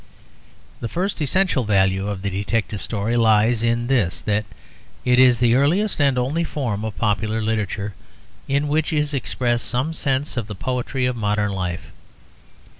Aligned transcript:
The 0.79 0.89
first 0.89 1.21
essential 1.21 1.63
value 1.63 2.07
of 2.07 2.23
the 2.23 2.31
detective 2.31 2.81
story 2.81 3.15
lies 3.17 3.61
in 3.61 3.85
this, 3.85 4.19
that 4.21 4.45
it 5.05 5.19
is 5.19 5.37
the 5.37 5.53
earliest 5.53 6.01
and 6.01 6.17
only 6.17 6.43
form 6.43 6.83
of 6.83 6.97
popular 6.97 7.39
literature 7.39 7.93
in 8.47 8.67
which 8.67 8.91
is 8.91 9.13
expressed 9.13 9.67
some 9.67 9.93
sense 9.93 10.37
of 10.37 10.47
the 10.47 10.55
poetry 10.55 11.05
of 11.05 11.15
modern 11.15 11.51
life. 11.51 11.91